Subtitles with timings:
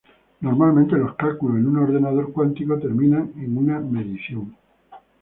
[0.39, 4.57] Normalmente los cálculos en un ordenador cuántico terminan en una medición.